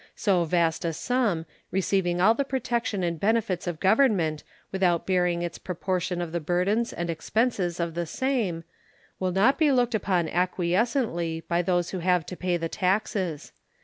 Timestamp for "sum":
0.93-1.45